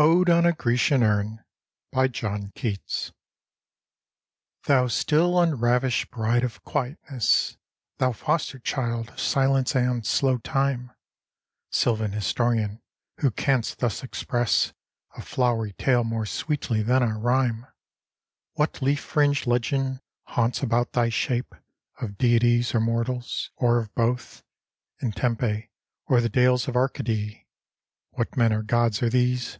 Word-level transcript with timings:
ODE 0.00 0.30
ON 0.30 0.46
A 0.46 0.52
GRECIAN 0.52 1.02
URN 1.02 1.44
BY 1.90 2.06
JOHN 2.06 2.52
KEATS 2.54 3.10
Thou 4.66 4.86
still 4.86 5.40
unravished 5.40 6.12
bride 6.12 6.44
of 6.44 6.62
quietness, 6.62 7.56
Thou 7.96 8.12
foster 8.12 8.60
child 8.60 9.08
of 9.08 9.18
silence 9.18 9.74
and 9.74 10.06
slow 10.06 10.36
time, 10.38 10.92
Sylvan 11.72 12.12
historian, 12.12 12.80
who 13.18 13.32
canst 13.32 13.80
thus 13.80 14.04
express 14.04 14.72
A 15.16 15.20
flowery 15.20 15.72
tale 15.72 16.04
more 16.04 16.26
sweetly 16.26 16.80
than 16.80 17.02
our 17.02 17.18
rhyme: 17.18 17.66
What 18.52 18.80
leaf 18.80 19.04
fring'd 19.04 19.48
legend 19.48 20.00
haunts 20.26 20.62
about 20.62 20.92
thy 20.92 21.08
shape 21.08 21.56
Of 22.00 22.16
deities 22.18 22.72
or 22.72 22.78
mortals, 22.80 23.50
or 23.56 23.78
of 23.80 23.92
both. 23.96 24.44
In 25.00 25.10
Tempe 25.10 25.70
or 26.06 26.20
the 26.20 26.28
dales 26.28 26.68
of 26.68 26.76
Arcady? 26.76 27.48
What 28.10 28.36
men 28.36 28.52
or 28.52 28.62
gods 28.62 29.02
are 29.02 29.10
these? 29.10 29.58